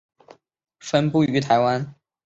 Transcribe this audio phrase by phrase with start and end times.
[0.17, 0.39] 该种
[0.79, 1.99] 分布于台湾等地。